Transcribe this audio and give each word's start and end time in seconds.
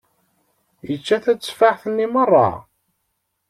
Yečča 0.87 1.17
tateffaḥt-nni 1.23 2.07
merra. 2.13 2.49